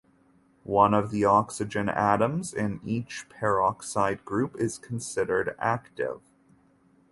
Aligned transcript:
One 0.63 0.95
of 0.95 1.11
the 1.11 1.25
oxygen 1.25 1.87
atoms 1.87 2.55
in 2.55 2.79
each 2.83 3.27
peroxide 3.29 4.25
group 4.25 4.55
is 4.59 4.79
considered 4.79 5.55
"active". 5.59 6.21